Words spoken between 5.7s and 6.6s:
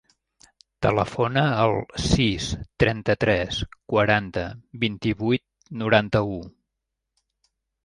noranta-u.